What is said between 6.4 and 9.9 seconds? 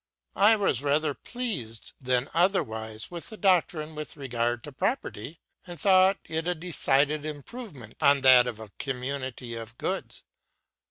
a decided improvement on that of a community of